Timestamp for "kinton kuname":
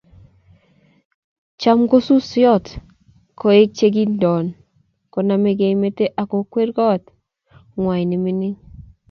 3.95-5.49